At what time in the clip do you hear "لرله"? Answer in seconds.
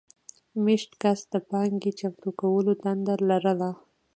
3.29-3.69